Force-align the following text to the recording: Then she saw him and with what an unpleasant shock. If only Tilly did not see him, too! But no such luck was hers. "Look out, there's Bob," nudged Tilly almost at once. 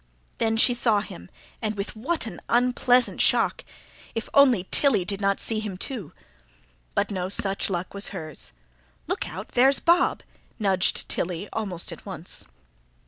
Then 0.39 0.57
she 0.57 0.73
saw 0.73 1.01
him 1.01 1.29
and 1.61 1.75
with 1.77 1.95
what 1.95 2.25
an 2.25 2.41
unpleasant 2.49 3.21
shock. 3.21 3.63
If 4.15 4.29
only 4.33 4.67
Tilly 4.71 5.05
did 5.05 5.21
not 5.21 5.39
see 5.39 5.59
him, 5.59 5.77
too! 5.77 6.11
But 6.95 7.11
no 7.11 7.29
such 7.29 7.69
luck 7.69 7.93
was 7.93 8.09
hers. 8.09 8.51
"Look 9.05 9.29
out, 9.29 9.49
there's 9.49 9.79
Bob," 9.79 10.23
nudged 10.57 11.07
Tilly 11.07 11.47
almost 11.53 11.91
at 11.91 12.03
once. 12.03 12.47